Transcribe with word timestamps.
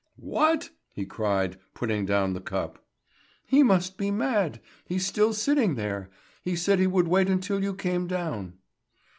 "What?" 0.15 0.71
he 0.93 1.05
cried, 1.05 1.59
putting 1.75 2.07
down 2.07 2.33
the 2.33 2.41
cup. 2.41 2.83
"He 3.45 3.61
must 3.61 3.99
be 3.99 4.09
mad. 4.09 4.59
He's 4.83 5.05
still 5.05 5.31
sitting 5.31 5.75
there. 5.75 6.09
He 6.41 6.55
said 6.55 6.79
he 6.79 6.87
would 6.87 7.07
wait 7.07 7.29
until 7.29 7.63
you 7.63 7.75
came 7.75 8.07
down." 8.07 8.53